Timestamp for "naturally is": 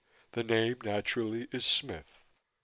0.83-1.63